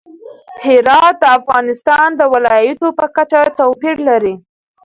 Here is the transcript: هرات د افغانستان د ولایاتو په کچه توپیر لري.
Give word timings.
هرات 0.65 1.15
د 1.21 1.25
افغانستان 1.39 2.07
د 2.15 2.21
ولایاتو 2.33 2.87
په 2.99 3.05
کچه 3.15 3.41
توپیر 3.59 3.95
لري. 4.09 4.35